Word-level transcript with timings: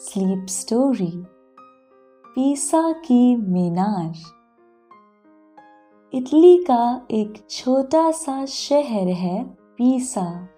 Sleep 0.00 0.46
story 0.48 1.24
पीसा 2.26 2.92
की 2.92 3.36
मीनार। 3.36 4.14
Italy 6.14 6.64
का 6.64 7.06
एक 7.10 7.46
छोटा 7.50 8.10
सा 8.10 8.46
शहर 8.46 9.08
है 9.08 9.44
पीसा। 9.44 10.48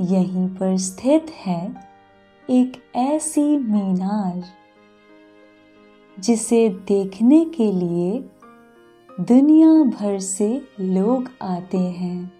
यहीं 0.00 0.48
पर 0.48 0.76
स्थित 0.76 1.26
है 1.30 1.74
एक 2.50 2.96
ऐसी 2.96 3.56
मीनार, 3.56 4.44
जिसे 6.20 6.68
देखने 6.68 7.44
के 7.44 7.72
लिए 7.72 8.30
दुनिया 9.20 9.84
भर 9.84 10.18
से 10.18 10.68
लोग 10.80 11.30
आते 11.42 11.78
हैं। 11.78 12.37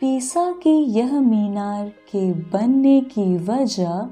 पीसा 0.00 0.52
की 0.52 0.70
यह 0.70 1.20
मीनार 1.20 1.88
के 1.88 2.32
बनने 2.32 3.00
की 3.00 3.36
वजह 3.36 4.08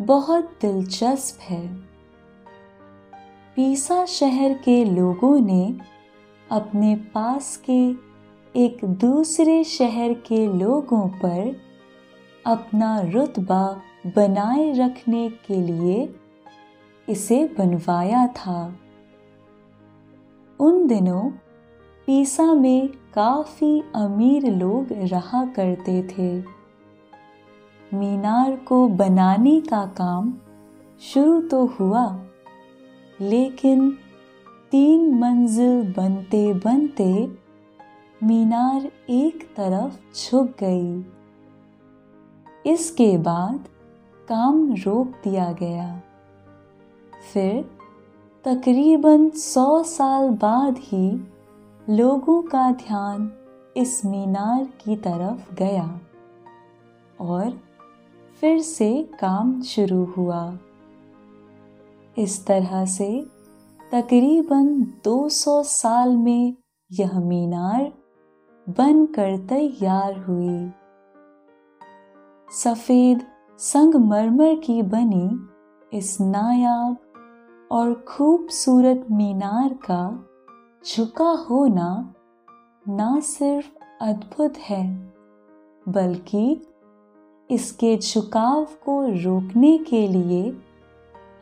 बहुत 0.00 0.44
दिलचस्प 0.44 1.40
है। 1.40 1.74
पीसा 3.56 4.04
शहर 4.04 4.54
के 4.54 4.84
लोगों 4.84 5.40
ने 5.40 5.78
अपने 6.50 6.96
पास 6.96 7.62
के 7.70 7.90
एक 8.56 8.84
दूसरे 8.84 9.64
शहर 9.64 10.12
के 10.12 10.46
लोगों 10.46 11.08
पर 11.08 11.56
अपना 12.46 13.00
रुतबा 13.00 13.80
बनाए 14.06 14.72
रखने 14.72 15.28
के 15.28 15.54
लिए 15.54 16.14
इसे 17.08 17.54
बनवाया 17.58 18.26
था। 18.26 18.76
उन 20.60 20.86
दिनों 20.86 21.30
पीसा 22.06 22.54
में 22.54 23.01
काफ़ी 23.14 23.82
अमीर 23.94 24.46
लोग 24.52 24.86
रहा 24.92 25.44
करते 25.46 26.02
थे। 26.02 26.30
मीनार 27.92 28.56
को 28.56 28.86
बनाने 28.88 29.60
का 29.60 29.84
काम 29.86 30.32
शुरू 31.00 31.40
तो 31.40 31.64
हुआ, 31.66 32.04
लेकिन 33.20 33.90
तीन 34.70 35.14
मंजिल 35.18 35.82
बनते 35.96 36.54
बनते 36.54 37.12
मीनार 38.20 38.90
एक 39.10 39.44
तरफ़ 39.56 39.98
झुक 40.16 40.54
गई। 40.60 41.04
इसके 42.66 43.16
बाद 43.18 43.68
काम 44.28 44.72
रोक 44.74 45.06
दिया 45.24 45.52
गया। 45.52 46.00
फिर 47.32 47.64
तकरीबन 48.44 49.28
सौ 49.30 49.82
साल 49.82 50.28
बाद 50.30 50.78
ही 50.78 51.31
लोगों 51.92 52.42
का 52.42 52.72
ध्यान 52.72 53.32
इस 53.76 54.04
मीनार 54.04 54.64
की 54.64 54.96
तरफ़ 54.96 55.54
गया 55.54 56.00
और 57.20 57.60
फिर 58.40 58.60
से 58.60 59.10
काम 59.20 59.62
शुरू 59.62 60.04
हुआ। 60.04 60.58
इस 62.18 62.46
तरह 62.46 62.84
से 62.84 63.26
तकरीबन 63.92 64.82
200 65.04 65.62
साल 65.62 66.16
में 66.16 66.56
यह 66.92 67.20
मीनार 67.20 67.92
बनकर 68.68 69.46
तैयार 69.46 70.18
हुई। 70.18 70.72
सफ़ेद 72.50 73.22
संगमरमर 73.58 74.54
की 74.54 74.82
बनी 74.82 75.40
इस 75.98 76.20
नायाब 76.20 76.96
और 77.72 78.04
खूबसूरत 78.08 79.06
मीनार 79.10 79.68
का 79.68 80.28
झुका 80.86 81.30
होना 81.30 82.14
ना 82.88 83.20
सिर्फ़ 83.20 83.68
अद्भुत 84.00 84.58
है, 84.58 85.12
बल्कि 85.88 86.66
इसके 87.50 87.98
झुकाव 87.98 88.64
को 88.64 89.06
रोकने 89.06 89.78
के 89.78 90.08
लिए 90.08 90.50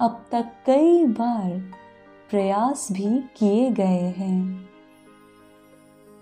अब 0.01 0.25
तक 0.33 0.53
कई 0.67 1.07
बार 1.07 1.73
प्रयास 2.31 2.89
भी 2.93 3.19
किए 3.37 3.71
गए 3.71 4.15
हैं। 4.17 4.69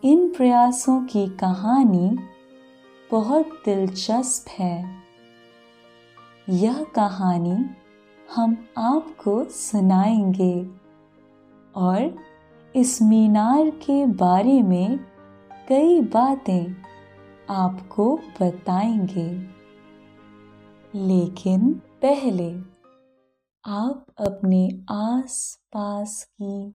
इन 0.05 0.29
प्रयासों 0.37 1.01
की 1.07 1.27
कहानी 1.27 2.19
बहुत 3.11 3.47
दिलचस्प 3.65 4.49
है। 4.49 5.03
यह 6.49 6.85
कहानी 6.85 7.71
हम 8.35 8.67
आपको 8.79 9.45
सुनाएँगे 9.45 10.71
और 11.77 12.28
इस 12.79 13.03
मीनार 13.03 13.71
के 13.71 14.07
बारे 14.07 14.63
में 14.63 14.99
कई 15.69 16.01
बातें 16.01 16.75
आपको 17.51 18.17
बताएँगे 18.17 19.31
लेकिन 20.99 21.75
पहले 21.75 22.55
आप 23.65 24.07
अपने 24.19 24.85
आस 24.91 25.61
पास 25.73 26.25
की 26.25 26.75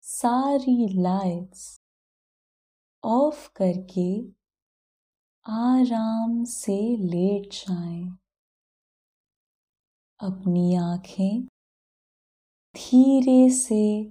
सारी 0.00 1.02
लाइट्स 1.02 1.80
ऑफ़ 3.04 3.50
करके 3.56 4.22
आराम 5.46 6.44
से 6.44 6.96
लेट 6.96 7.52
जाएँ। 7.52 8.04
अपनी 10.20 10.76
आँखें 10.76 11.44
धीरे 12.76 13.50
से 13.50 14.10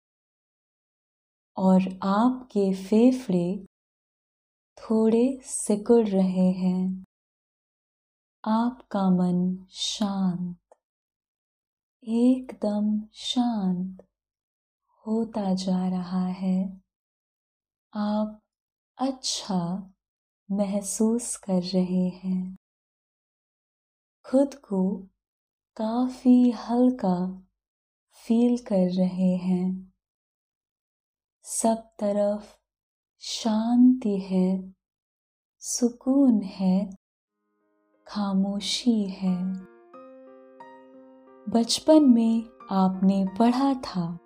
और 1.57 1.99
आपके 2.03 2.73
फेफड़े 2.73 3.65
थोड़े 4.77 5.39
सिकुड़ 5.43 6.07
रहे 6.07 6.51
हैं। 6.51 7.03
आपका 8.45 9.09
मन 9.09 9.65
शांत, 9.69 10.57
एकदम 12.03 13.01
शांत 13.13 14.07
होता 15.07 15.53
जा 15.53 15.89
रहा 15.89 16.27
है। 16.27 16.81
आप 17.93 18.41
अच्छा 18.97 19.93
महसूस 20.51 21.35
कर 21.35 21.63
रहे 21.63 22.09
हैं। 22.09 22.57
खुद 24.25 24.55
को 24.55 25.07
काफ़ी 25.77 26.51
हल्का 26.51 27.47
फील 28.11 28.57
कर 28.57 28.89
रहे 28.89 29.35
हैं। 29.35 29.90
सब 31.53 31.75
तरफ़ 31.75 32.55
शांति 33.19 34.17
है, 34.19 34.73
सुकून 35.59 36.41
है, 36.41 36.89
खामोशी 38.07 39.03
है। 39.03 39.53
बचपन 41.49 42.03
में 42.03 42.43
आपने 42.71 43.25
पढ़ा 43.39 43.73
था 43.73 44.19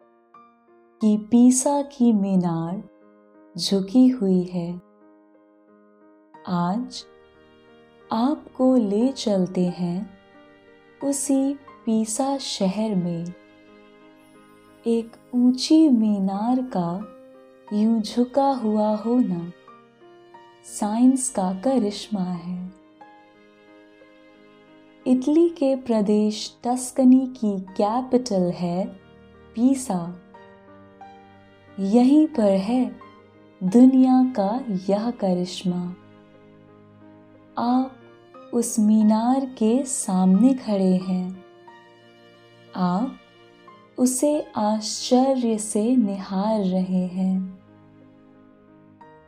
कि 1.02 1.18
पीसा 1.32 1.82
की 1.82 2.14
मीनार 2.14 2.90
झुकी 3.58 4.08
हुई 4.08 4.44
है। 4.44 4.82
आज 6.48 7.06
आपको 8.14 8.76
ले 8.76 9.12
चलते 9.12 9.66
हैं 9.66 10.18
उसी 11.04 11.54
पीसा 11.54 12.38
शहर 12.38 12.96
में, 12.96 13.34
एक 14.88 15.12
ऊँची 15.36 15.90
मीनार 15.90 16.62
का 16.62 17.15
यूँ 17.74 18.02
झुका 18.02 18.48
हुआ 18.48 18.96
होना 18.96 19.52
साइंस 20.66 21.30
का 21.30 21.54
करिश्मा 21.54 22.24
है। 22.24 22.74
इटली 25.08 25.50
के 25.50 25.76
प्रदेश 25.76 26.58
टस्कनी 26.64 27.28
की 27.28 27.62
कैपिटल 27.62 28.52
है 28.52 28.86
पीसा। 29.56 30.22
यहीं 31.80 32.28
पर 32.28 32.52
है 32.52 32.96
दुनिया 33.64 34.34
का 34.40 34.66
यह 34.90 35.12
करिश्मा। 35.12 35.96
आप 37.58 37.92
उस 38.54 38.80
मीनार 38.80 39.46
के 39.46 39.84
सामने 39.84 40.54
खड़े 40.54 40.96
हैं। 40.96 41.46
आप 42.76 43.18
उसे 43.98 44.48
आश्चर्य 44.56 45.58
से 45.58 45.96
निहार 45.96 46.60
रहे 46.60 47.06
हैं। 47.08 47.55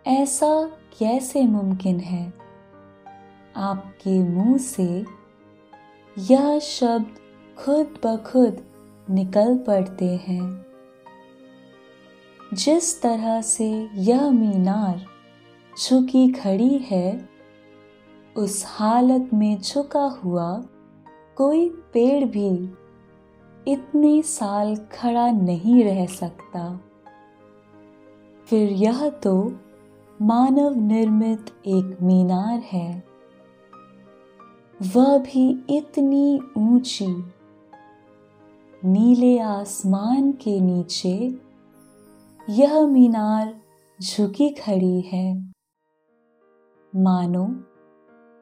ऐसा 0.07 0.69
कैसे 1.00 1.44
मुमकिन 1.44 2.00
है? 2.00 2.33
आपके 3.56 4.30
मुँह 4.30 4.57
से 4.57 5.06
यह 6.18 6.59
शब्द 6.59 7.15
खुद 7.57 8.00
ब 8.06 8.18
खुद 8.18 8.65
निकल 9.09 9.57
पड़ते 9.57 10.06
हैं। 10.06 10.65
जिस 12.54 13.01
तरह 13.01 13.42
से 13.42 13.89
यह 13.94 14.31
मीनार 14.31 15.06
झुकी 15.83 16.31
खड़ी 16.31 16.77
है, 16.77 17.30
उस 18.38 18.63
हालत 18.68 19.30
में 19.33 19.62
झुका 19.62 20.06
हुआ 20.06 20.63
कोई 21.36 21.69
पेड़ 21.69 22.25
भी 22.25 22.74
इतने 23.71 24.21
साल 24.21 24.75
खड़ा 24.75 25.31
नहीं 25.31 25.83
रह 25.83 26.06
सकता। 26.06 26.80
फिर 28.45 28.69
यह 28.71 29.10
तो 29.10 29.60
मानव 30.21 30.75
निर्मित 30.75 31.45
एक 31.65 31.97
मीनार 32.01 32.59
है। 32.59 33.03
वह 34.95 35.17
भी 35.17 35.65
इतनी 35.69 36.39
ऊँची। 36.57 37.25
नीले 38.85 39.39
आसमान 39.39 40.31
के 40.31 40.59
नीचे 40.59 41.41
यह 42.49 42.87
मीनार 42.87 43.61
झुकी 44.01 44.49
खड़ी 44.49 45.01
है। 45.01 45.53
मानो, 46.95 47.55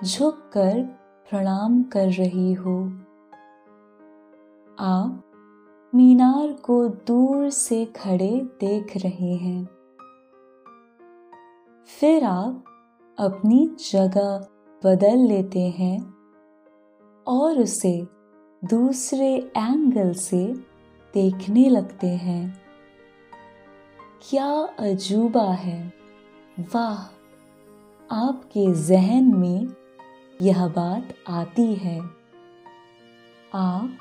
झुककर 0.05 0.83
प्रणाम 1.29 1.83
कर 1.83 2.07
रही 2.07 2.53
हो। 2.53 2.85
आप 4.79 5.23
मीनार 5.95 6.53
को 6.53 6.87
दूर 6.87 7.49
से 7.49 7.85
खड़े 7.85 8.41
देख 8.59 8.97
रहे 8.97 9.35
हैं। 9.35 9.74
फिर 11.87 12.23
आप 12.23 12.63
अपनी 13.19 13.75
जगह 13.91 14.47
बदल 14.85 15.17
लेते 15.17 15.59
हैं 15.59 16.13
और 17.27 17.59
उसे 17.59 18.07
दूसरे 18.63 19.35
एंगल 19.57 20.13
से 20.13 20.47
देखने 21.13 21.69
लगते 21.69 22.07
हैं। 22.07 22.61
क्या 24.29 24.47
अजूबा 24.79 25.53
है? 25.53 25.93
वाह! 26.59 26.97
आपके 28.11 28.73
जहन 28.73 29.23
में 29.23 29.67
यह 30.41 30.67
बात 30.67 31.13
आती 31.29 31.75
है। 31.75 32.01
आप 33.55 33.97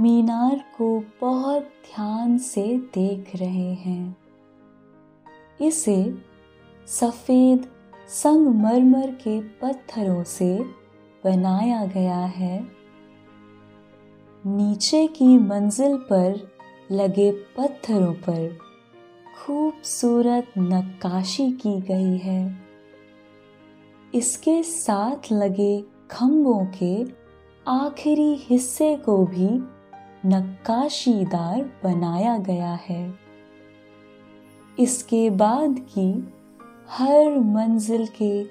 मीनार 0.00 0.64
को 0.78 1.04
बहुत 1.20 1.62
ध्यान 1.62 2.38
से 2.38 2.76
देख 2.78 3.36
रहे 3.36 3.74
हैं। 3.74 4.16
इसे 5.60 6.31
सफ़ेद 7.00 7.66
संगमरमर 8.08 9.10
के 9.10 9.40
पत्थरों 9.40 10.24
से 10.24 10.64
बनाया 11.24 11.86
गया 11.86 12.18
है। 12.18 12.66
नीचे 14.46 15.06
की 15.06 15.38
मंजिल 15.38 15.96
पर 15.96 16.50
लगे 16.90 17.32
पत्थरों 17.32 18.14
पर 18.14 18.58
खूबसूरत 19.38 20.52
नक्काशी 20.58 21.52
की 21.52 21.80
गई 21.80 22.18
है। 22.18 22.56
इसके 24.14 24.62
साथ 24.62 25.32
लगे 25.32 25.84
खम्भों 26.10 26.66
के 26.82 27.04
आखिरी 27.68 28.34
हिस्से 28.34 28.96
को 28.96 29.26
भी 29.26 29.48
नक्काशीदार 30.28 31.70
बनाया 31.84 32.38
गया 32.38 32.74
है। 32.74 33.14
इसके 34.78 35.30
बाद 35.30 35.76
की 35.78 36.34
हर 36.94 37.38
मंजिल 37.38 38.06
के 38.06 38.44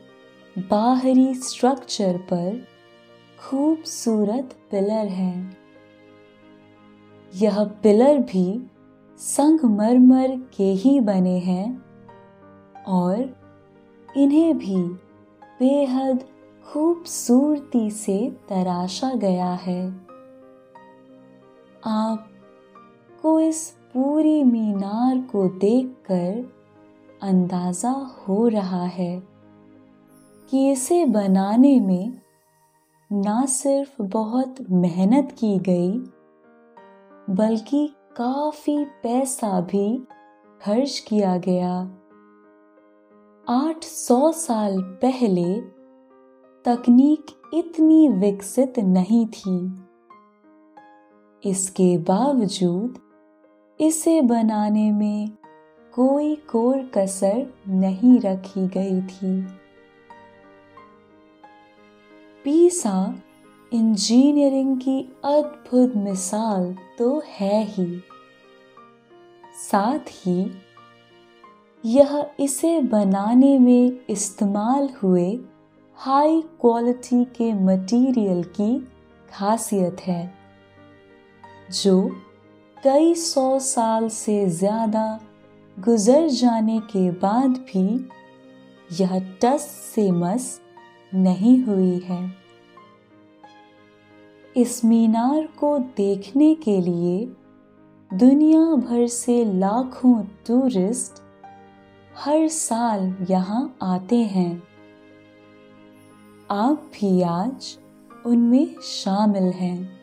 बाहरी 0.58 1.36
स्ट्रक्चर 1.36 2.18
पर 2.18 2.68
खूबसूरत 3.40 4.50
पिलर 4.72 5.08
हैं। 5.08 5.58
यह 7.36 7.64
पिलर 7.64 8.18
भी 8.18 8.72
संगमरमर 9.18 10.28
के 10.58 10.64
ही 10.64 11.00
बने 11.00 11.38
हैं 11.40 11.84
और 12.88 13.36
इन्हें 14.18 14.58
भी 14.58 14.84
बेहद 15.60 16.24
खूबसूरती 16.74 17.92
से 17.92 18.38
तराशा 18.50 19.14
गया 19.14 19.52
है। 19.52 19.92
आपको 21.86 23.40
इस 23.40 23.70
पूरी 23.94 24.44
मीनार 24.44 25.18
को 25.18 25.48
देखकर 25.48 26.61
अंदाज़ा 27.22 27.92
हो 27.92 28.48
रहा 28.48 28.84
है 28.86 29.22
कि 30.50 30.72
इसे 30.72 31.06
बनाने 31.06 31.80
में 31.80 32.14
ना 33.12 33.46
सिर्फ़ 33.46 34.02
बहुत 34.02 34.56
मेहनत 34.72 35.36
की 35.40 35.58
गई, 35.60 35.92
बल्कि 37.36 37.88
काफ़ी 38.18 38.86
पैसा 39.04 39.60
भी 39.62 39.88
खर्च 40.62 41.00
किया 41.00 41.38
गया। 41.38 41.74
आठ 43.48 43.84
सौ 43.84 44.32
साल 44.32 44.82
पहले 45.02 45.54
तकनीक 46.66 47.32
इतनी 47.54 48.08
विकसित 48.10 48.80
नहीं 48.80 49.26
थी। 49.28 49.60
इसके 51.44 51.98
बावजूद 51.98 53.00
इसे 53.80 54.22
बनाने 54.22 54.92
में 54.92 55.30
कोई 55.94 56.36
कोर 56.50 56.78
कसर 56.96 57.46
नहीं 57.70 58.20
रखी 58.20 58.68
गई 58.68 59.02
थी। 59.02 59.42
पीसा 62.46 62.94
इंजीनियरिंग 63.72 64.76
की 64.78 65.00
अद्भुत 65.26 65.96
मिसाल 65.98 66.74
तो 66.98 67.22
है 67.30 67.64
ही। 67.66 67.88
साथ 69.62 70.10
ही, 70.18 70.52
यह 71.84 72.26
इसे 72.40 72.80
बनाने 72.82 73.58
में 73.60 74.00
इस्तेमाल 74.10 74.90
हुए 75.04 75.30
हाई 76.00 76.42
क्वालिटी 76.62 77.24
के 77.36 77.52
मटेरियल 77.56 78.44
की 78.52 78.76
खासियत 79.30 80.02
है, 80.02 80.34
जो 81.74 81.96
कई 82.78 83.14
सौ 83.16 83.60
साल 83.60 84.08
से 84.10 84.46
ज़्यादा 84.50 85.20
गुजर 85.86 86.28
जाने 86.28 86.80
के 86.80 87.12
बाद 87.12 87.50
भी 87.50 88.10
यह 89.02 89.20
टस 89.42 89.62
से 89.96 90.12
मस 90.12 90.62
नहीं 91.16 91.64
हुई 91.64 92.00
है। 92.00 92.34
इस 94.58 94.86
मीनार 94.86 95.48
को 95.48 95.80
देखने 95.80 96.56
के 96.56 96.82
लिए 96.82 97.26
दुनिया 98.14 98.60
भर 98.60 99.08
से 99.08 99.46
लाखों 99.46 100.24
टूरिस्ट 100.24 101.22
हर 102.18 102.48
साल 102.48 103.16
यहाँ 103.30 103.78
आते 103.82 104.18
हैं। 104.18 104.64
आप 106.52 106.92
भी 106.94 107.22
आज 107.22 107.78
उनमें 108.26 108.76
शामिल 108.82 109.44
हैं। 109.44 110.00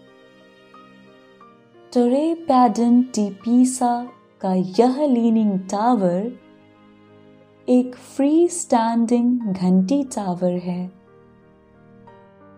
टोरे 1.94 2.34
पैडन 2.34 3.02
टीपीसा 3.02 4.12
का 4.40 4.52
यह 4.54 5.06
लीनिंग 5.06 5.58
टावर 5.60 6.32
एक 7.68 7.94
फ्री 7.94 8.48
स्टैंडिंग 8.48 9.40
घंटी 9.40 10.02
टावर 10.04 10.52
है। 10.58 10.90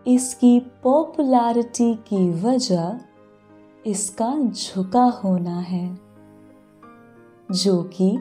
इसकी 0.06 0.58
पॉपुलैरिटी 0.82 1.94
की 2.08 2.28
वजह 2.42 3.00
इसका 3.86 4.32
झुका 4.42 5.04
होना 5.24 5.58
है, 5.60 5.98
जो 7.52 7.82
कि 7.94 8.16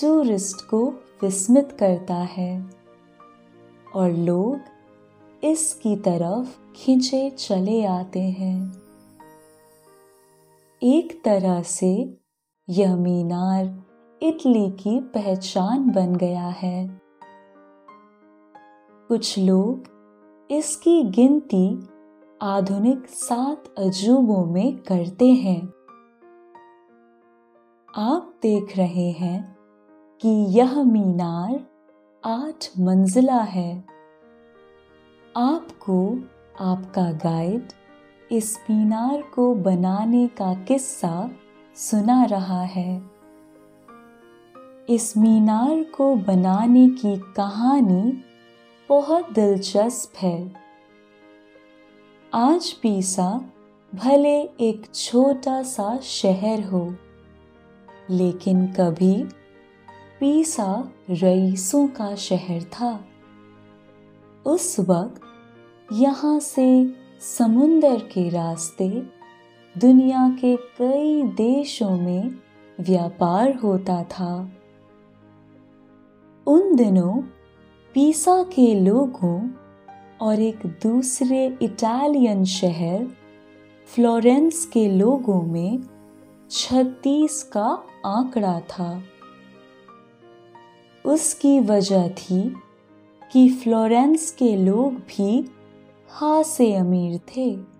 टूरिस्ट 0.00 0.66
को 0.70 0.86
विस्मित 1.22 1.76
करता 1.78 2.16
है 2.30 2.52
और 3.94 4.10
लोग 4.10 5.44
इसकी 5.44 5.96
तरफ़ 5.96 6.58
खींचे 6.76 7.28
चले 7.30 7.84
आते 7.84 8.22
हैं। 8.32 8.58
एक 10.82 11.20
तरह 11.24 11.62
से 11.62 11.92
यह 12.68 12.96
मीनार 12.96 13.82
इटली 14.22 14.70
की 14.70 15.00
पहचान 15.00 15.90
बन 15.90 16.16
गया 16.16 16.46
है। 16.48 17.00
कुछ 19.08 19.38
लोग 19.38 19.82
इसकी 20.50 21.02
गिनती 21.02 21.88
आधुनिक 22.42 23.06
सात 23.06 23.74
अजूबों 23.78 24.46
में 24.46 24.76
करते 24.76 25.26
हैं। 25.26 25.68
आप 27.94 28.34
देख 28.42 28.76
रहे 28.76 29.10
हैं 29.10 29.56
कि 30.20 30.28
यह 30.28 30.82
मीनार 30.82 31.66
आठ 32.24 32.70
मंजिला 32.80 33.42
है। 33.42 33.84
आपको 35.36 36.18
आपका 36.60 37.12
गाइड 37.12 37.68
इस 38.32 38.58
मीनार 38.70 39.22
को 39.22 39.54
बनाने 39.54 40.26
का 40.26 40.54
किस्सा 40.54 41.30
सुना 41.76 42.24
रहा 42.24 42.62
है। 42.62 43.02
इस 44.88 45.16
मीनार 45.16 45.82
को 45.84 46.14
बनाने 46.14 46.88
की 46.88 47.16
कहानी 47.36 48.24
बहुत 48.88 49.32
दिलचस्प 49.32 50.16
है। 50.16 50.52
आज 52.34 52.72
पीसा 52.72 53.50
भले 53.94 54.42
एक 54.60 54.94
छोटा 54.94 55.62
सा 55.62 55.98
शहर 55.98 56.62
हो, 56.62 56.94
लेकिन 58.10 58.66
कभी 58.66 59.24
पीसा 60.20 60.92
रईसों 61.10 61.88
का 61.88 62.14
शहर 62.14 62.62
था। 62.62 63.04
उस 64.46 64.80
वक्त 64.80 65.20
यहाँ 65.92 66.40
से 66.40 66.94
समुंदर 67.20 67.96
के 67.96 68.28
रास्ते 68.28 68.90
दुनिया 69.78 70.36
के 70.40 70.56
कई 70.56 71.22
देशों 71.22 71.90
में 71.90 72.30
व्यापार 72.80 73.54
होता 73.54 74.04
था। 74.04 74.50
उन 76.46 76.76
दिनों 76.76 77.22
पीसा 77.94 78.42
के 78.42 78.80
लोगों 78.80 79.50
और 80.20 80.40
एक 80.40 80.66
दूसरे 80.66 81.58
इटालियन 81.62 82.44
शहर 82.44 83.06
फ्लोरेंस 83.94 84.66
के 84.66 84.88
लोगों 84.88 85.42
में 85.42 85.82
छत्तीस 86.50 87.42
का 87.42 87.82
आंकड़ा 88.06 88.60
था। 88.60 89.02
उसकी 91.06 91.60
वजह 91.60 92.08
थी 92.08 92.54
कि 93.32 93.48
फ्लोरेंस 93.48 94.30
के 94.30 94.56
लोग 94.56 94.94
भी 94.94 95.42
खासे 96.10 96.74
अमीर 96.74 97.18
थे। 97.18 97.73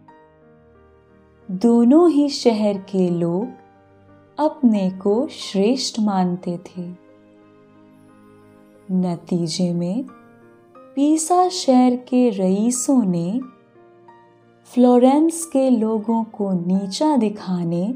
दोनों 1.51 2.11
ही 2.11 2.29
शहर 2.29 2.79
के 2.79 3.11
लोग 3.11 3.49
अपने 4.39 4.91
को 4.91 5.29
श्रेष्ठ 5.29 6.01
मानते 6.01 6.59
थे। 6.59 6.83
नतीजे 8.93 9.73
में, 9.73 10.05
पीसा 10.77 11.49
शहर 11.49 11.97
के 11.97 12.31
रईसों 12.31 13.05
ने 13.05 13.41
फ्लोरेंस 14.65 15.45
के 15.45 15.71
लोगों 15.71 16.25
को 16.25 16.53
नीचा 16.53 17.17
दिखाने 17.17 17.95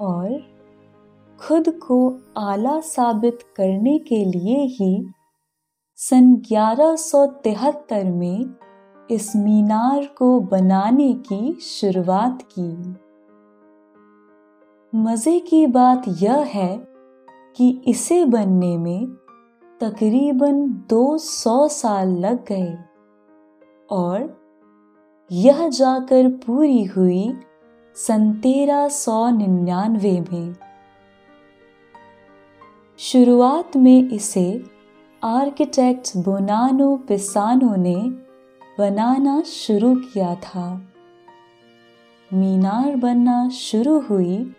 और 0.00 0.46
खुद 1.40 1.68
को 1.68 2.20
आला 2.38 2.80
साबित 2.80 3.38
करने 3.56 3.98
के 3.98 4.24
लिए 4.24 4.56
ही 4.56 5.06
सन 5.96 6.36
1173 6.36 8.04
में 8.04 8.54
इस 9.10 9.36
मीनार 9.36 10.06
को 10.06 10.40
बनाने 10.40 11.14
की 11.14 11.52
शुरुआत 11.52 12.48
की। 12.58 12.96
मज़े 14.94 15.40
की 15.40 15.66
बात 15.66 16.02
यह 16.08 16.38
है 16.38 16.86
कि 17.56 17.82
इसे 17.86 18.24
बनने 18.24 18.78
में 18.78 19.06
तकरीबन 19.80 20.68
200 20.90 21.68
साल 21.68 22.08
लग 22.08 22.44
गए 22.46 22.78
और 23.90 24.42
यह 25.32 25.68
जाकर 25.68 26.28
पूरी 26.28 26.84
हुई 26.84 27.34
सन 27.94 28.32
तेरह 28.32 28.88
सौ 28.88 29.30
निन्यानवे 29.30 30.24
में। 30.32 30.54
शुरुआत 32.98 33.76
में 33.76 34.10
इसे 34.10 34.64
आर्किटेक्ट 35.24 36.16
बोनानो 36.16 36.96
पिसानो 36.96 37.76
ने 37.76 38.21
बनाना 38.78 39.40
शुरू 39.40 39.94
किया 39.94 40.34
था 40.34 40.88
मीनार 42.34 42.96
बनना 42.96 43.48
शुरू 43.48 44.00
हुई, 44.00 44.54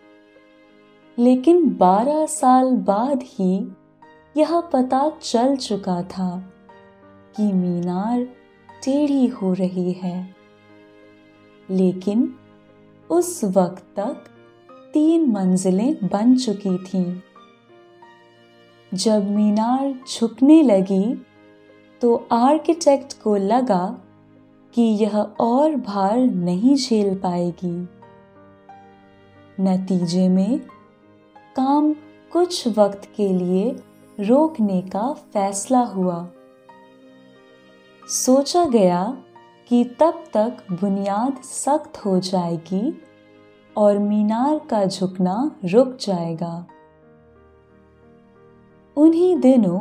लेकिन 1.19 1.69
12 1.69 2.27
साल 2.27 2.71
बाद 2.71 3.19
ही 3.23 3.71
यह 4.37 4.59
पता 4.59 5.11
चल 5.21 5.55
चुका 5.55 6.03
था 6.03 6.53
कि 7.37 7.43
मीनार 7.43 8.23
टेढ़ी 8.83 9.27
हो 9.27 9.53
रही 9.53 9.91
है 9.91 10.35
लेकिन 11.71 12.35
उस 13.11 13.43
वक्त 13.43 13.83
तक 13.95 14.23
तीन 14.93 15.31
मंजिलें 15.31 15.95
बन 16.03 16.35
चुकी 16.35 16.77
थीं। 16.77 17.21
जब 18.93 19.31
मीनार 19.31 19.99
झुकने 20.07 20.63
लगी 20.63 21.25
तो 22.01 22.27
आर्किटेक्ट 22.31 23.21
को 23.21 23.35
लगा 23.35 24.02
कि 24.73 24.81
यह 24.81 25.17
और 25.19 25.75
भार 25.75 26.17
नहीं 26.17 26.75
झेल 26.75 27.15
पाएगी। 27.15 27.87
नतीजे 29.59 30.29
में, 30.29 30.59
काम 31.55 31.93
कुछ 32.33 32.77
वक्त 32.77 33.01
के 33.15 33.27
लिए 33.27 33.75
रोकने 34.19 34.81
का 34.81 35.13
फैसला 35.13 35.79
हुआ। 35.79 36.27
सोचा 38.07 38.65
गया 38.65 39.17
कि 39.67 39.83
तब 39.83 40.23
तक 40.33 40.57
बुनियाद 40.71 41.43
सख्त 41.43 41.97
हो 41.97 42.19
जाएगी 42.19 43.01
और 43.77 43.97
मीनार 43.97 44.59
का 44.59 44.85
झुकना 44.85 45.55
रुक 45.65 45.97
जाएगा। 46.01 46.67
उन्हीं 48.97 49.37
दिनों 49.37 49.79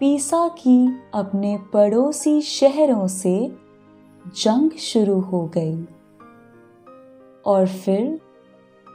पीसा 0.00 0.48
की 0.48 1.02
अपने 1.14 1.58
पड़ोसी 1.72 2.40
शहरों 2.40 3.06
से 3.06 3.63
जंग 4.26 4.70
शुरू 4.70 5.20
हो 5.20 5.46
गई। 5.46 5.84
और 7.46 7.66
फिर 7.66 8.20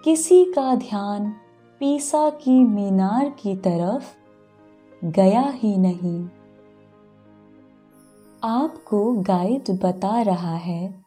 किसी 0.03 0.45
का 0.45 0.75
ध्यान 0.75 1.33
पीसा 1.79 2.29
की 2.29 2.59
मीनार 2.59 3.29
की 3.29 3.55
तरफ़ 3.55 4.15
गया 5.05 5.41
ही 5.41 5.77
नहीं। 5.77 6.25
आपको 8.43 9.13
गाइड 9.13 9.79
बता 9.83 10.21
रहा 10.21 10.55
है, 10.55 11.05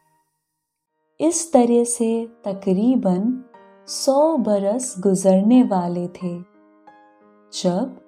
इस 1.19 1.51
तरह 1.53 1.83
से 1.83 2.27
तकरीबन 2.45 3.43
सौ 3.87 4.37
बरस 4.37 4.95
गुजरने 4.99 5.63
वाले 5.63 6.07
थे, 6.07 6.39
जब 7.53 7.99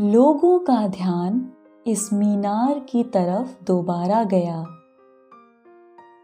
लोगों 0.00 0.58
का 0.58 0.86
ध्यान 0.88 1.52
इस 1.86 2.12
मीनार 2.12 2.78
की 2.78 3.04
तरफ़ 3.04 3.64
दोबारा 3.64 4.24
गया। 4.24 4.64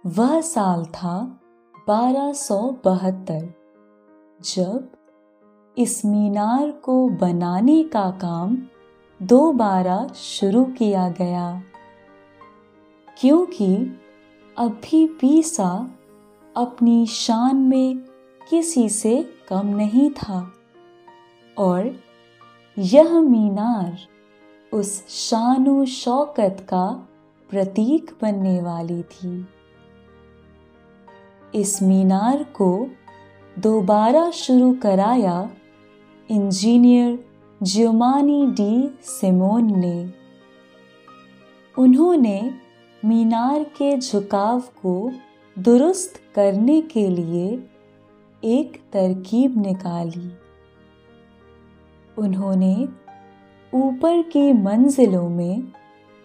वह 0.06 0.40
साल 0.40 0.84
था 0.84 1.40
बारह 1.88 2.32
जब 4.54 4.88
इस 5.78 6.04
मीनार 6.04 6.70
को 6.70 7.08
बनाने 7.08 7.82
का 7.82 8.10
काम 8.10 8.58
दोबारा 9.22 10.06
शुरू 10.14 10.64
किया 10.64 11.08
गया। 11.08 11.62
क्योंकि 13.20 14.00
अभी 14.58 15.06
पीसा 15.06 15.90
अपनी 16.56 17.06
शान 17.06 17.56
में 17.56 17.98
किसी 18.50 18.88
से 18.88 19.34
कम 19.48 19.66
नहीं 19.66 20.10
था 20.10 20.52
और 21.58 22.00
यह 22.78 23.20
मीनार 23.20 23.98
उस 24.72 25.08
शानो 25.08 25.84
शौकत 25.84 26.56
का 26.60 27.08
प्रतीक 27.50 28.18
बनने 28.22 28.62
वाली 28.62 29.02
थी। 29.02 29.48
इस 31.54 31.82
मीनार 31.82 32.42
को 32.42 32.88
दोबारा 33.58 34.30
शुरू 34.30 34.72
कराया 34.72 35.50
इंजीनियर 36.30 37.24
जियोमानी 37.62 38.46
डी 38.46 38.98
सिमोन 39.02 39.78
ने। 39.78 40.10
उन्होंने 41.78 42.50
मीनार 43.04 43.64
के 43.64 43.98
झुकाव 43.98 44.60
को 44.60 45.12
दुरुस्त 45.58 46.20
करने 46.34 46.80
के 46.80 47.08
लिए 47.08 47.68
एक 48.44 48.80
तरकीब 48.92 49.62
निकाली। 49.62 50.32
उन्होंने 52.18 52.88
ऊपर 53.74 54.22
की 54.22 54.52
मंजिलों 54.52 55.28
में 55.28 55.72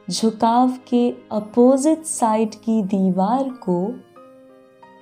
झुकाव 0.10 0.74
के 0.90 1.12
अपोजिट 1.32 2.04
साइड 2.04 2.56
की 2.56 2.84
दीवार 2.84 3.50
को 3.50 3.96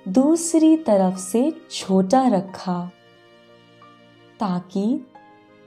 दूसरी 0.08 0.76
तरफ़ 0.76 1.16
से 1.16 1.60
छोटा 1.70 2.28
रखा, 2.28 2.90
ताकि 4.40 5.06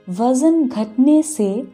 वज़न 0.08 0.68
घटने 0.68 1.22
से 1.22 1.72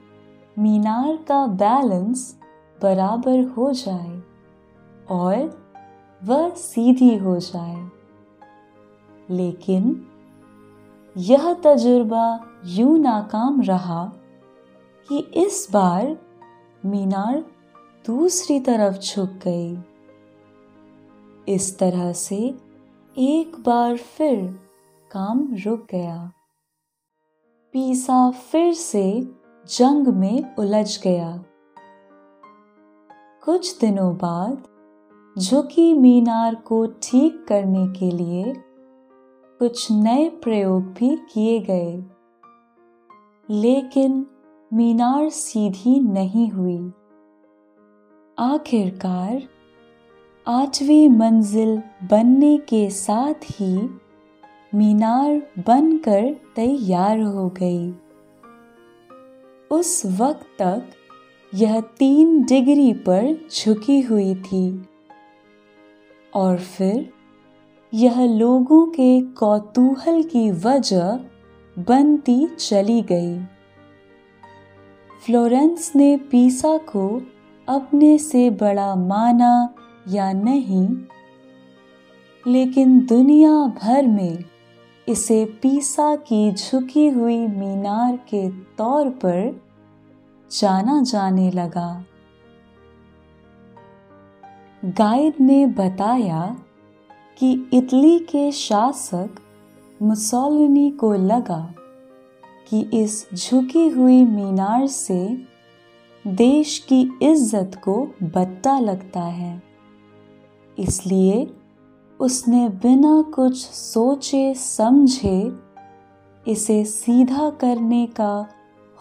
मीनार 0.59 1.17
का 1.17 1.47
बैलेंस 1.47 2.41
बराबर 2.83 3.45
हो 3.45 3.73
जाए 3.73 4.23
और 5.11 5.65
वह 6.25 6.51
सीधी 6.51 7.17
हो 7.17 7.39
जाए। 7.39 7.91
लेकिन 9.31 10.07
यह 11.17 11.55
तजुर्बा 11.55 12.47
यूँ 12.65 12.99
नाकाम 12.99 13.61
रहा 13.61 14.13
कि 15.09 15.19
इस 15.19 15.69
बार 15.73 16.17
मीनार 16.87 17.45
दूसरी 18.07 18.61
तरफ़ 18.61 18.99
झुक 18.99 19.31
गई। 19.31 19.77
इस 21.49 21.79
तरह 21.79 22.13
से 22.13 22.55
एक 23.19 23.63
बार 23.67 23.97
फिर 23.97 24.61
काम 25.11 25.55
रुक 25.67 25.87
गया। 25.91 26.33
पीसा 27.73 28.31
फिर 28.31 28.73
से 28.73 29.21
जंग 29.69 30.09
में 30.09 30.57
उलझ 30.57 31.03
गया। 31.03 31.45
कुछ 33.45 33.81
दिनों 33.81 34.17
बाद 34.17 34.69
झुकी 35.39 35.95
मीनार 35.95 36.55
को 36.55 36.87
ठीक 36.87 37.47
करने 37.49 37.89
के 37.89 38.11
लिए 38.11 38.55
कुछ 39.59 39.93
नए 39.93 40.29
प्रयोग 40.29 40.83
भी 40.83 41.17
किए 41.17 41.61
गए। 41.61 42.05
लेकिन 43.51 44.27
मीनार 44.73 45.29
सीधी 45.29 46.01
नहीं 46.01 46.51
हुई। 46.51 46.93
आखिरकार 48.39 49.54
आठवीं 50.47 51.09
मंजिल 51.09 51.83
बनने 52.11 52.57
के 52.57 52.91
साथ 52.91 53.35
ही 53.35 53.89
मीनार 54.75 55.43
बनकर 55.67 56.35
तैयार 56.57 57.21
हो 57.21 57.49
गई। 57.49 57.95
उस 59.71 60.07
वक्त 60.07 60.47
तक 60.59 60.83
यह 61.55 61.81
तीन 61.81 62.45
डिग्री 62.45 62.93
पर 62.93 63.49
झुकी 63.57 64.01
हुई 64.01 64.35
थी। 64.35 64.89
और 66.35 66.59
फिर 66.59 67.11
यह 67.95 68.25
लोगों 68.25 68.87
के 68.87 69.21
कौतूहल 69.21 70.23
की 70.23 70.51
वजह 70.51 71.21
बनती 71.79 72.47
चली 72.47 73.03
गई। 73.03 73.39
फ्लोरेंस 75.27 75.93
ने 75.97 76.17
पीसा 76.17 76.79
को 76.79 77.23
अपने 77.69 78.19
से 78.19 78.51
बड़ा 78.51 78.95
माना 78.95 79.75
या 80.09 80.33
नहीं, 80.33 80.87
लेकिन 82.45 82.99
दुनिया 83.07 83.51
भर 83.77 84.07
में 84.07 84.45
इसे 85.09 85.45
पीसा 85.63 86.15
की 86.17 86.53
झुकी 86.53 87.09
हुई 87.09 87.47
मीनार 87.47 88.17
के 88.17 88.49
तौर 88.79 89.09
पर 89.09 89.61
जाना 90.51 91.03
जाने 91.03 91.51
लगा। 91.51 92.05
गाइड 94.83 95.35
ने 95.41 95.67
बताया 95.67 96.45
कि 97.39 97.53
इटली 97.73 98.19
के 98.19 98.51
शासक 98.53 99.41
मुसोलिनी 100.03 100.91
को 100.91 101.13
लगा 101.13 101.75
कि 102.69 102.81
इस 102.95 103.27
झुकी 103.35 103.89
हुई 103.89 104.25
मीनार 104.25 104.87
से 104.87 105.47
देश 106.25 106.79
की 106.89 107.01
इज़्ज़त 107.23 107.81
को 107.85 107.95
बत्ता 108.23 108.79
लगता 108.79 109.23
है। 109.23 109.63
इसलिए 110.79 111.57
उसने 112.21 112.69
बिना 112.69 113.23
कुछ 113.23 113.67
सोचे 113.67 114.55
समझे 114.55 115.61
इसे 116.49 116.85
सीधा 116.85 117.51
करने 117.51 118.07
का 118.07 118.47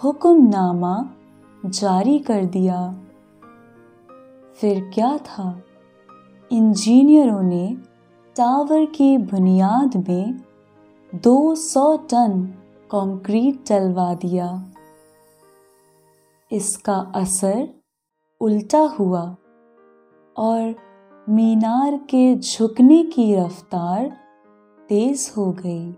हुक्मनामा 0.03 1.09
जारी 1.65 2.19
कर 2.19 2.45
दिया। 2.45 3.05
फिर 4.55 4.91
क्या 4.93 5.17
था? 5.17 5.63
इंजीनियरों 6.51 7.41
ने 7.41 7.77
टावर 8.35 8.85
की 8.85 9.17
बुनियाद 9.17 10.05
में 10.09 10.39
200 11.15 11.97
टन 11.97 12.53
कंक्रीट 12.91 13.69
डलवा 13.69 14.13
दिया। 14.13 14.71
इसका 16.51 17.11
असर 17.15 17.69
उल्टा 18.41 18.79
हुआ 18.79 19.35
और 20.37 20.92
मीनार 21.29 21.97
के 21.97 22.35
झुकने 22.35 23.03
की 23.03 23.35
रफ्तार 23.35 24.17
तेज 24.89 25.33
हो 25.37 25.51
गई। 25.51 25.91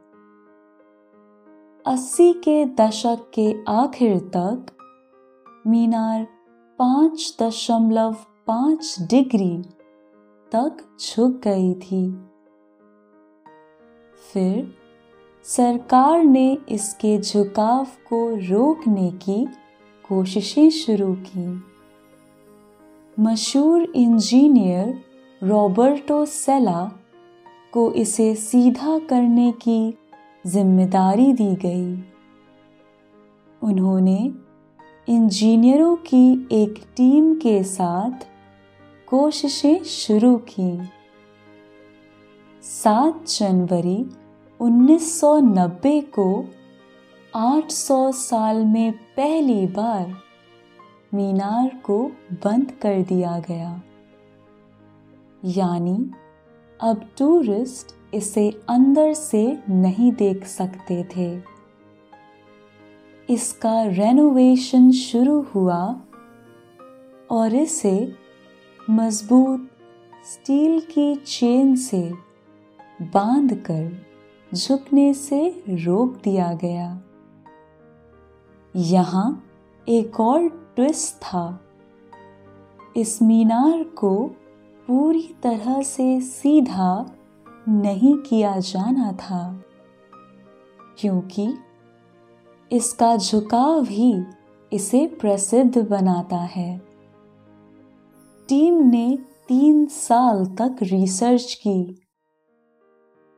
अस्सी 1.85 2.33
के 2.33 2.65
दशक 2.65 3.31
के 3.33 3.63
आखिर 3.67 4.19
तक 4.19 4.65
मीनार 5.67 6.27
पाँच 6.79 7.37
दशमलव 7.41 8.15
पाँच 8.47 8.95
डिग्री 9.01 9.61
तक 10.51 10.77
झुक 10.99 11.41
गई 11.43 11.73
थी। 11.73 12.11
फिर 14.33 14.75
सरकार 15.43 16.23
ने 16.23 16.57
इसके 16.69 17.17
झुकाव 17.17 17.85
को 17.85 18.35
रोकने 18.35 19.11
की 19.11 19.45
कोशिशें 20.07 20.69
शुरू 20.69 21.15
की। 21.15 21.63
मशहूर 23.19 23.83
इंजीनियर 23.95 25.04
रॉबर्टो 25.43 26.25
सेला 26.25 26.91
को 27.73 27.91
इसे 27.91 28.35
सीधा 28.35 28.99
करने 28.99 29.51
की 29.51 29.97
ज़िम्मेदारी 30.47 31.33
दी 31.33 31.55
गई। 31.55 32.03
उन्होंने 33.61 34.33
इंजीनियरों 35.09 35.95
की 35.95 36.47
एक 36.51 36.83
टीम 36.97 37.35
के 37.35 37.63
साथ 37.63 38.25
कोशिशें 39.07 39.83
शुरू 39.83 40.35
की। 40.37 40.89
7 42.63 43.25
जनवरी 43.39 44.05
1990 44.59 46.01
को 46.01 46.45
800 47.35 48.11
साल 48.11 48.65
में 48.65 48.91
पहली 48.91 49.67
बार 49.67 50.13
मीनार 51.13 51.81
को 51.83 52.11
बंद 52.31 52.71
कर 52.71 53.01
दिया 53.01 53.39
गया। 53.39 53.81
यानी 55.45 56.11
अब 56.81 57.09
टूरिस्ट 57.17 58.15
इसे 58.15 58.61
अंदर 58.69 59.13
से 59.13 59.57
नहीं 59.69 60.11
देख 60.11 60.45
सकते 60.45 61.03
थे। 61.03 61.41
इसका 63.29 63.83
रेनोवेशन 63.83 64.91
शुरू 64.91 65.41
हुआ 65.41 66.01
और 67.31 67.55
इसे 67.55 68.15
मज़बूत 68.89 69.69
स्टील 70.33 70.81
की 70.81 71.15
चेन 71.15 71.75
से 71.75 72.13
बांधकर 73.01 74.05
झुकने 74.55 75.13
से 75.13 75.63
रोक 75.69 76.21
दिया 76.23 76.53
गया। 76.53 77.01
यहाँ 78.75 79.45
एक 79.89 80.19
और 80.19 80.47
ट्विस्ट 80.75 81.15
था। 81.15 81.61
इस 82.97 83.21
मीनार 83.21 83.83
को 83.83 84.31
पूरी 84.87 85.27
तरह 85.43 85.81
से 85.81 86.19
सीधा 86.21 87.05
नहीं 87.69 88.15
किया 88.19 88.55
जाना 88.57 89.11
था, 89.11 89.63
क्योंकि 90.99 91.47
इसका 92.71 93.15
झुकाव 93.17 93.83
ही 93.83 94.13
इसे 94.71 95.05
प्रसिद्ध 95.21 95.87
बनाता 95.89 96.37
है। 96.37 96.77
टीम 98.49 98.81
ने 98.83 99.17
तीन 99.47 99.85
साल 99.85 100.45
तक 100.45 100.75
रिसर्च 100.83 101.53
की। 101.53 101.79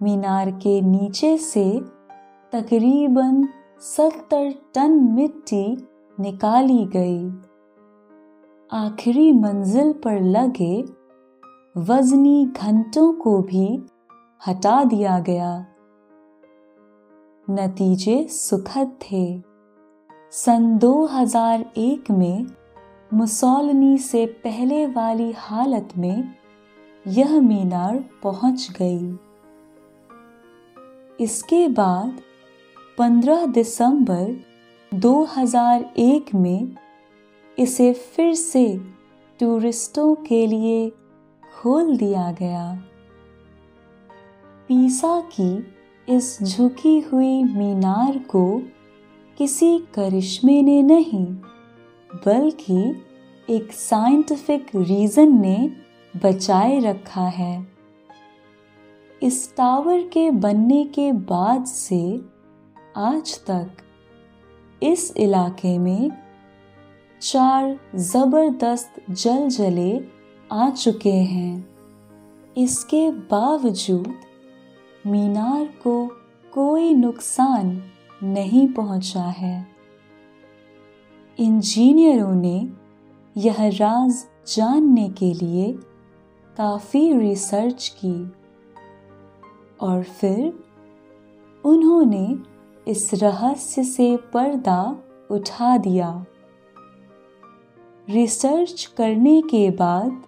मीनार 0.02 0.52
के 0.52 0.80
नीचे 0.82 1.38
से 1.38 1.70
तकरीबन 2.54 3.48
सत्तर 3.82 4.54
टन 4.76 5.00
मिट्टी 5.14 5.66
निकाली 6.18 6.86
गई। 6.86 7.30
आखिरी 8.72 9.32
मंजिल 9.34 9.92
पर 9.94 10.22
लगे 10.22 10.82
वजनी 11.78 12.46
घंटों 12.46 13.14
को 13.14 13.42
भी 13.42 13.86
हटा 14.48 14.84
दिया 14.84 15.20
गया। 15.20 15.66
नतीजे 17.50 18.28
सुखद 18.28 19.00
थे। 19.02 19.42
सन 20.32 20.78
2001 20.78 22.12
में 22.12 22.46
मुसौलनी 23.14 23.98
से 23.98 24.26
पहले 24.26 24.86
वाली 24.86 25.32
हालत 25.32 25.90
में 25.98 26.36
यह 27.08 27.42
मीनार 27.42 28.10
पहुँच 28.24 28.70
गई। 28.82 29.18
इसके 31.24 31.68
बाद 31.68 32.22
15 32.98 33.46
दिसंबर 33.46 34.44
2001 34.94 36.36
में 36.36 36.76
इसे 37.60 37.94
फिर 37.94 38.34
से 38.34 38.82
टूरिस्टों 39.40 40.16
के 40.16 40.48
लिए 40.48 40.92
खोल 41.58 41.96
दिया 41.98 42.32
गया। 42.32 42.84
पीसा 44.68 45.20
की 45.22 45.76
इस 46.08 46.44
झुकी 46.44 47.00
हुई 47.00 47.44
मीनार 47.44 48.18
को 48.18 48.62
किसी 49.38 49.78
करिश्मे 49.80 50.62
ने 50.62 50.82
नहीं, 50.82 51.26
बल्कि 52.26 53.06
एक 53.50 53.72
साइंटिफिक 53.72 54.68
रीजन 54.76 55.40
ने 55.42 55.72
बचाए 56.24 56.80
रखा 56.80 57.28
है। 57.28 57.68
इस 59.24 59.56
टावर 59.58 60.02
के 60.04 60.32
बनने 60.32 60.84
के 60.86 61.12
बाद 61.12 61.66
से 61.66 62.22
आज 62.98 63.40
तक 63.40 63.84
इस 64.84 65.14
इलाके 65.18 65.78
में 65.78 66.12
चार 67.22 67.80
ज़बरदस्त 67.96 69.02
जल 69.12 69.48
जले 69.48 70.17
आ 70.52 70.70
चुके 70.70 71.12
हैं। 71.12 71.70
इसके 72.58 73.12
बावजूद 73.12 74.14
मीनार 75.08 75.66
को 75.66 76.08
कोई 76.54 76.94
नुकसान 76.94 77.84
नहीं 78.24 78.68
पहुँचा 78.68 79.24
है। 79.24 79.68
इंजीनियरों 81.40 82.36
ने 82.36 82.70
यह 83.38 83.68
राज 83.68 84.26
जानने 84.56 85.10
के 85.10 85.34
लिए 85.34 85.74
काफ़ी 86.58 87.20
रिसर्च 87.20 87.96
की 88.04 88.32
और 89.82 90.04
फिर 90.04 90.64
उन्होंने 91.66 92.36
इस 92.92 93.14
रहस्य 93.14 93.84
से 93.84 94.18
पर्दा 94.18 94.96
उठा 95.32 95.78
दिया। 95.78 96.26
रिसर्च 98.10 98.94
करने 98.98 99.42
के 99.42 99.70
बाद 99.70 100.27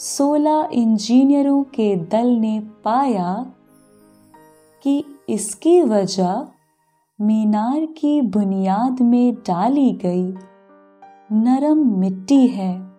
16 0.00 0.68
इंजीनियरों 0.72 1.62
के 1.62 1.96
दल 1.96 2.26
ने 2.26 2.60
पाया 2.84 3.52
कि 4.82 5.04
इसकी 5.28 5.82
वजह 5.82 6.48
मीनार 7.20 7.86
की 7.86 8.20
बुनियाद 8.20 9.00
में 9.00 9.34
डाली 9.34 9.92
गई 9.92 10.34
नरम 11.32 11.98
मिट्टी 11.98 12.46
है, 12.46 12.90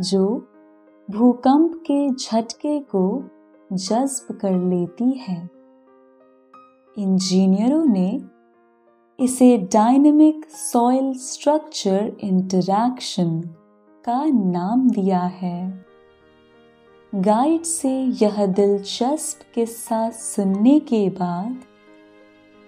जो 0.00 0.48
भूकंप 1.10 1.74
के 1.74 2.14
झटके 2.14 2.80
को 2.80 3.24
जज्ब 3.72 4.38
कर 4.38 4.52
लेती 4.52 5.10
है। 5.12 5.50
इंजीनियरों 6.98 7.84
ने 7.84 8.20
इसे 9.20 9.58
डायनेमिक 9.58 10.46
सॉइल 10.50 11.12
स्ट्रक्चर 11.14 12.16
इंटरैक्शन 12.20 13.40
का 14.04 14.24
नाम 14.24 14.90
दिया 14.90 15.20
है। 15.20 15.85
गाइड 17.16 17.62
से 17.62 17.90
यह 18.22 18.46
दिलचस्प 18.46 19.52
किस्सा 19.54 20.10
सुनने 20.10 20.80
के 20.80 21.08
बाद, 21.10 21.60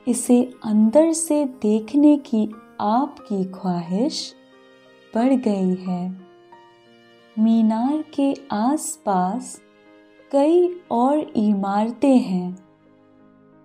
इसे 0.08 0.52
अंदर 0.64 1.12
से 1.12 1.44
देखने 1.44 2.16
की 2.16 2.48
आपकी 2.80 3.44
ख्वाहिश 3.44 4.34
बढ़ 5.14 5.32
गई 5.32 5.74
है। 5.74 6.08
मीनार 7.38 8.04
के 8.14 8.34
आसपास 8.52 9.60
कई 10.32 10.80
और 10.90 11.18
इमारतें 11.18 12.18
हैं 12.18 12.58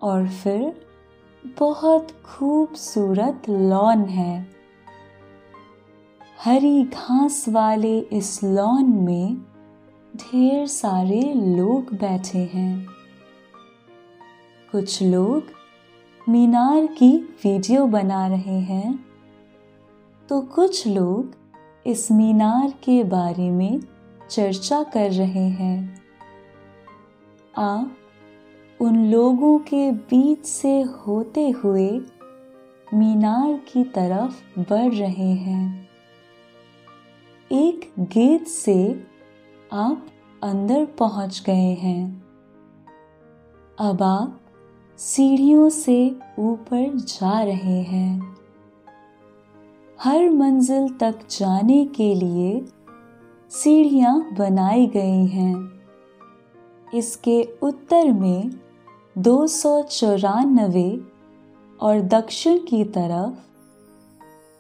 और 0.02 0.28
फिर 0.28 0.88
बहुत 1.60 2.12
खूबसूरत 2.12 3.50
लॉन 3.50 4.06
है। 4.06 4.48
हरी 6.44 6.84
घास 6.84 7.46
वाले 7.50 8.00
इस 8.00 8.44
लॉन 8.44 8.86
में 8.86 9.53
ढेर 10.18 10.68
सारे 10.68 11.34
लोग 11.34 11.94
बैठे 11.94 12.40
हैं। 12.40 12.88
कुछ 14.72 15.04
लोग 15.04 15.44
मीनार 16.30 16.86
की 16.86 17.18
वीडियो 17.18 17.86
बना 17.86 18.28
रहे 18.28 18.60
हैं। 18.60 19.06
तो 20.30 20.42
कुछ 20.42 20.88
लोग 20.88 21.36
इस 21.88 22.12
मीनार 22.12 22.70
के 22.70 23.04
बारे 23.04 23.52
में 23.52 23.80
चर्चा 24.30 24.84
कर 24.84 25.12
रहे 25.12 25.50
हैं। 25.50 26.02
आप 27.58 27.96
उन 28.82 29.06
लोगों 29.12 29.60
के 29.60 29.92
बीच 29.92 30.46
से 30.46 30.82
होते 30.82 31.50
हुए 31.50 32.02
मीनार 32.94 33.54
की 33.54 33.84
तरफ़ 33.84 34.60
बढ़ 34.60 34.94
रहे 34.94 35.32
हैं। 35.32 35.90
एक 37.52 37.94
गेट 38.00 38.48
से 38.48 39.08
आप 39.74 40.06
अंदर 40.44 40.86
पहुँच 40.86 41.44
गए 41.46 41.74
हैं। 41.74 42.24
अब 43.80 44.04
आप 44.04 44.40
सीढ़ियों 44.98 45.70
से 45.70 46.16
ऊपर 46.40 46.96
जा 46.96 47.44
रहे 47.44 47.82
हैं। 47.82 48.36
हर 50.04 50.30
मंजिल 50.30 50.90
तक 50.90 51.20
जाने 51.30 51.86
के 51.86 52.16
लिए 52.16 52.66
सीढ़ियाँ 53.50 54.36
बनाई 54.38 54.88
गई 54.88 55.26
हैं। 55.26 55.82
इसके 56.94 57.50
उत्तर 57.64 58.12
में 58.12 58.52
दो 59.18 59.48
सौ 59.48 59.84
चौरानबे 59.84 61.02
और 61.82 62.02
दक्षिण 62.02 62.58
की 62.58 62.84
तरफ़ 62.84 63.36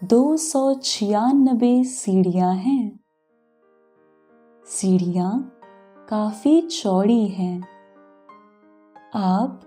दो 0.06 0.38
सौ 0.38 0.74
छियानबे 0.74 1.84
सीढ़ियाँ 1.84 2.56
हैं। 2.56 3.03
सीढ़ियाँ 4.68 5.52
काफ़ी 6.10 6.62
चौड़ी 6.62 7.28
हैं। 7.28 7.64
आप 9.16 9.62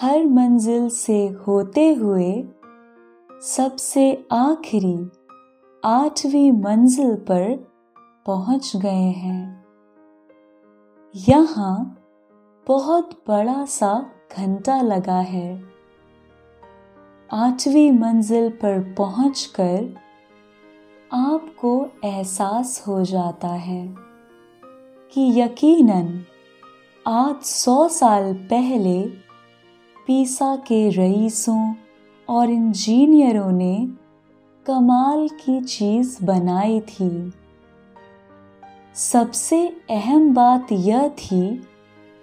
हर 0.00 0.26
मंजिल 0.26 0.88
से 0.88 1.28
होते 1.28 1.94
हुए 1.94 2.44
सबसे 3.42 4.26
आखिरी 4.32 5.10
आठवीं 5.84 6.52
मंजिल 6.52 7.14
पर 7.16 7.54
पहुँच 8.26 8.72
गए 8.76 9.10
हैं। 9.22 9.64
यहाँ 11.14 11.96
बहुत 12.68 13.22
बड़ा 13.28 13.64
सा 13.64 14.10
घंटा 14.38 14.80
लगा 14.80 15.20
है। 15.20 15.62
आठवीं 17.32 17.92
मंजिल 17.92 18.50
पर 18.50 18.94
पहुंचकर 18.98 19.94
आपको 21.12 21.88
एहसास 22.04 22.84
हो 22.88 23.04
जाता 23.04 23.48
है। 23.48 24.09
कि 25.14 25.40
यकीनन 25.40 26.24
आज 27.06 27.42
सौ 27.42 27.88
साल 27.88 28.34
पहले 28.34 29.02
पीसा 30.06 30.56
के 30.56 30.88
रईसों 30.88 31.74
और 32.28 32.50
इंजीनियरों 32.50 33.52
ने 33.52 33.88
कमाल 34.66 35.28
की 35.28 35.60
चीज़ 35.60 36.24
बनाई 36.24 36.80
थी। 36.80 37.32
सबसे 38.94 39.76
अहम 39.90 40.34
बात 40.34 40.66
यह 40.72 41.08
थी 41.08 41.62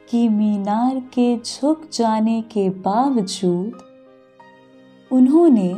कि 0.10 0.30
मीनार 0.30 1.00
के 1.00 1.38
झुक 1.38 1.90
जाने 1.94 2.42
के 2.42 2.70
बावजूद 2.70 3.78
उन्होंने 5.12 5.76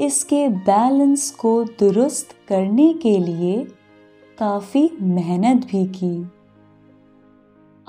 इसके 0.00 0.48
बैलेंस 0.48 1.30
को 1.30 1.64
दुरुस्त 1.64 2.36
करने 2.48 2.94
के 2.94 3.18
लिए 3.18 3.75
काफ़ी 4.38 4.98
मेहनत 5.00 5.66
भी 5.66 5.86
की। 5.86 6.22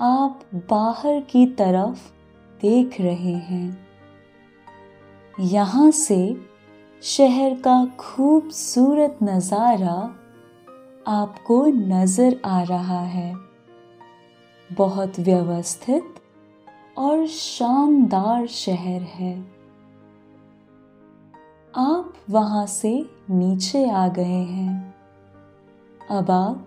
आप 0.00 0.40
बाहर 0.54 1.20
की 1.20 1.46
तरफ़ 1.46 2.08
देख 2.60 3.00
रहे 3.00 3.32
हैं। 3.32 3.88
यहाँ 5.40 5.90
से 5.90 6.36
शहर 7.02 7.54
का 7.54 7.86
खूबसूरत 7.86 9.18
नज़ारा 9.22 10.14
आपको 11.06 11.66
नज़र 11.66 12.40
आ 12.44 12.62
रहा 12.62 13.00
है। 13.00 13.34
बहुत 14.72 15.20
व्यवस्थित 15.20 16.14
और 16.98 17.26
शानदार 17.26 18.46
शहर 18.46 19.02
है। 19.02 19.40
आप 21.76 22.12
वहाँ 22.30 22.66
से 22.66 23.10
नीचे 23.30 23.90
आ 23.90 24.08
गए 24.08 24.44
हैं। 24.44 24.97
अब 26.10 26.30
आप 26.30 26.66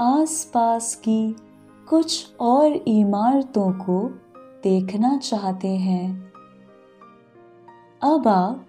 आसपास 0.00 0.94
की 0.94 1.36
कुछ 1.88 2.34
और 2.40 2.72
इमारतों 2.72 3.72
को 3.72 4.08
देखना 4.62 5.16
चाहते 5.16 5.68
हैं। 5.68 6.32
अब 8.02 8.28
आप 8.28 8.66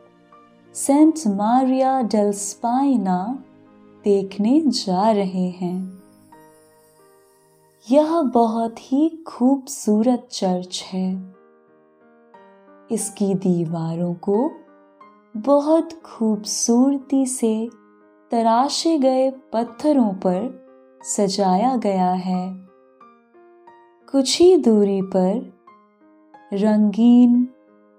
सेंट 0.73 1.19
मारिया 1.27 2.01
डेल 2.01 2.31
स्पाइना 2.31 3.43
देखने 4.03 4.61
जा 4.61 5.11
रहे 5.11 5.49
हैं। 5.49 6.03
यह 7.91 8.21
बहुत 8.21 8.75
ही 8.79 9.23
खूबसूरत 9.27 10.27
चर्च 10.31 10.85
है। 10.93 11.35
इसकी 12.91 13.33
दीवारों 13.33 14.13
को 14.13 14.51
बहुत 15.37 15.93
खूबसूरती 15.93 17.25
से 17.25 17.69
तराशे 18.33 18.97
गए 18.97 19.31
पत्थरों 19.31 20.13
पर 20.13 20.65
सजाया 21.03 21.75
गया 21.75 22.11
है। 22.11 22.53
कुछ 24.11 24.41
ही 24.41 24.57
दूरी 24.57 25.01
पर 25.01 25.53
रंगीन 26.53 27.49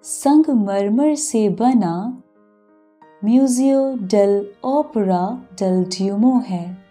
संगमरमर 0.03 1.15
से 1.15 1.49
बना 1.49 2.23
Museo 3.25 3.97
dell 3.97 4.53
Opera 4.65 5.43
del 5.53 5.85
Duomo 5.85 6.41
है। 6.41 6.85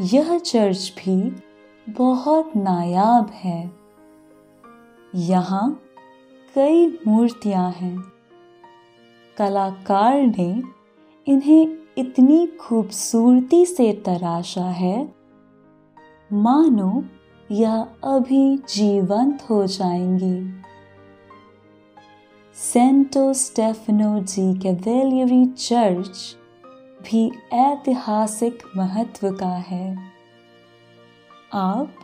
यह 0.00 0.38
चर्च 0.38 0.94
भी 0.98 1.42
बहुत 1.92 2.56
नायाब 2.56 3.30
है। 3.30 3.70
यहाँ 5.14 5.80
कई 6.54 6.98
मूर्तियाँ 7.06 7.70
हैं। 7.70 8.04
कलाकार 9.36 10.14
ने 10.20 10.62
इन्हें 11.28 11.85
इतनी 11.98 12.46
खूबसूरती 12.46 13.66
से 13.66 13.92
तराशा 13.92 14.64
है। 14.64 15.14
मानो 16.32 17.04
यह 17.50 17.86
अभी 18.04 18.56
जीवंत 18.56 19.46
हो 19.50 19.66
जाएँगी। 19.66 20.62
Santo 22.54 23.32
Stefano 23.32 24.20
dei 24.20 24.58
Cavalieri 24.58 25.46
church 25.46 26.36
भी 27.02 27.32
ऐतिहासिक 27.52 28.62
महत्व 28.76 29.30
का 29.30 29.56
है। 29.56 29.98
आप 31.54 31.94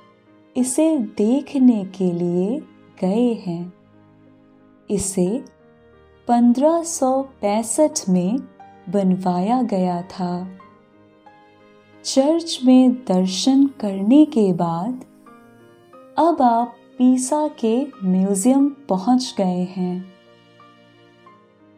इसे 0.56 0.98
देखने 0.98 1.84
के 1.84 2.12
लिए 2.12 2.62
गए 3.00 3.34
हैं। 3.34 3.72
इसे 4.90 5.44
1565 6.26 8.08
में 8.08 8.38
बनवाया 8.88 9.62
गया 9.62 10.02
था। 10.02 10.58
चर्च 12.04 12.60
में 12.64 12.92
दर्शन 12.94 13.66
करने 13.66 14.24
के 14.24 14.52
बाद, 14.52 15.04
अब 16.18 16.42
आप 16.42 16.74
पीसा 16.98 17.48
के 17.48 17.86
म्यूज़ियम 18.04 18.68
पहुँच 18.88 19.34
गए 19.38 19.62
हैं। 19.76 20.12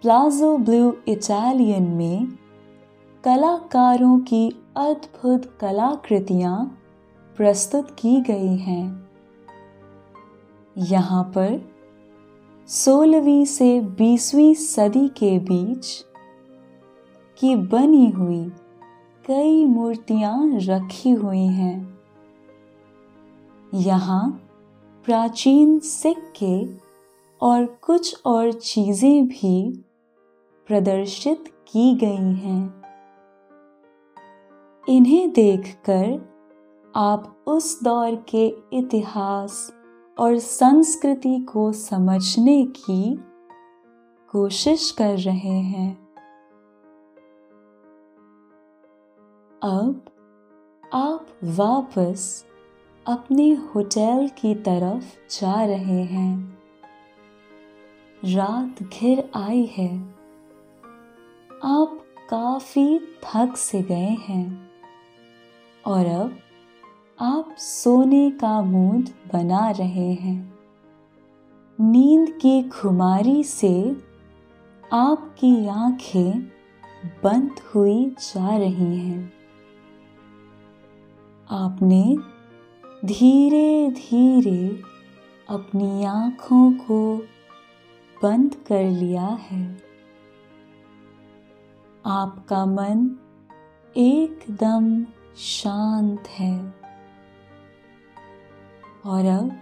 प्लाजो 0.03 0.57
ब्लू 0.57 0.97
इटालियन 1.09 1.83
में 1.83 2.27
कलाकारों 3.25 4.19
की 4.19 4.49
अद्भुत 4.77 5.59
कलाकृतियाँ 5.61 6.81
प्रस्तुत 7.37 7.91
की 7.91 8.21
गई 8.21 8.57
हैं। 8.57 9.09
यहाँ 10.79 11.25
पर 11.25 11.75
सोलहवीं 12.69 13.45
से 13.45 13.81
बीसवीं 13.81 14.55
सदी 14.55 15.09
के 15.09 15.39
बीच 15.39 16.05
की 17.39 17.57
बनी 17.57 18.11
हुई 18.11 18.45
कई 19.27 19.65
मूर्तियाँ 19.65 20.51
रखी 20.55 21.11
हुई 21.11 21.47
हैं। 21.47 21.99
यहाँ 23.75 24.41
प्राचीन 25.05 25.79
सिक्के 25.79 26.67
और 27.41 27.65
कुछ 27.67 28.23
और 28.27 28.53
चीज़ें 28.53 29.27
भी 29.27 29.85
प्रदर्शित 30.67 31.45
की 31.49 31.95
गई 31.95 32.35
हैं। 32.35 32.85
इन्हें 34.89 35.33
देखकर 35.33 36.35
आप 36.97 37.45
उस 37.47 37.83
दौर 37.83 38.25
के 38.29 38.47
इतिहास 38.73 39.73
और 40.19 40.39
संस्कृति 40.39 41.47
को 41.53 41.73
समझने 41.73 42.67
की 42.67 43.19
कोशिश 44.31 44.91
कर 44.91 45.19
रहे 45.19 45.61
हैं। 45.61 46.04
अब 49.65 50.05
आप 50.95 51.27
वापस 51.45 52.45
अपने 53.07 53.53
होटल 53.53 54.31
की 54.39 54.55
तरफ़ 54.55 55.35
जा 55.41 55.65
रहे 55.65 56.03
हैं। 56.03 56.59
रात 58.25 58.83
घिर 58.83 59.31
आई 59.37 59.67
है। 59.67 60.03
आप 61.65 62.05
काफ़ी 62.31 62.99
थक 62.99 63.57
से 63.57 63.83
गए 63.83 64.17
हैं। 64.29 64.71
और 65.87 66.07
अब 66.07 66.39
आप 67.21 67.55
सोने 67.59 68.31
का 68.31 68.63
मूड 68.63 69.09
बना 69.33 69.71
रहे 69.71 70.13
हैं। 70.13 70.59
नींद 71.81 72.31
की 72.31 72.63
खुमारी 72.63 73.45
से 73.45 73.97
आपकी 74.93 75.67
आँखें 75.67 76.43
बंद 77.25 77.61
हुई 77.75 78.15
जा 78.21 78.57
रही 78.57 78.99
हैं। 78.99 79.44
आपने 81.51 82.17
धीरे 83.05 83.91
धीरे 83.91 84.83
अपनी 85.49 86.05
आँखों 86.05 86.73
को 86.73 87.17
बंद 88.23 88.55
कर 88.55 88.91
लिया 88.91 89.27
है। 89.27 89.83
आपका 92.07 92.67
मन 92.67 93.11
एकदम 93.97 95.05
शांत 95.37 96.29
है। 96.29 96.75
और 99.07 99.27
अब 99.27 99.61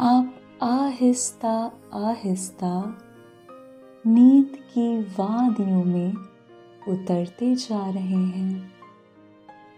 आप 0.00 0.34
आहिस्ता 0.62 1.72
आहिस्ता 1.94 2.98
नींद 4.06 4.56
की 4.56 5.00
वादियों 5.00 5.84
में 5.84 6.12
उतरते 6.88 7.54
जा 7.54 7.90
रहे 7.90 8.24
हैं। 8.24 8.75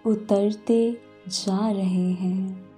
उतरते 0.09 1.03
जा 1.29 1.71
रहे 1.71 2.11
हैं। 2.13 2.69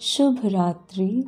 शुभ 0.00 0.40
रात्रि। 0.46 1.24